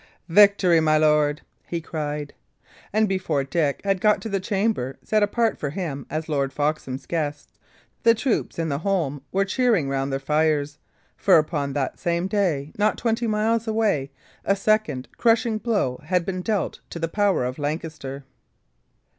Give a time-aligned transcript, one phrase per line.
[0.29, 2.33] "Victory, my lord," he cried.
[2.91, 7.05] And before Dick had got to the chamber set apart for him as Lord Foxham's
[7.05, 7.51] guest,
[8.01, 10.79] the troops in the holm were cheering around their fires;
[11.15, 14.09] for upon that same day, not twenty miles away,
[14.43, 18.23] a second crushing blow had been dealt to the power of Lancaster.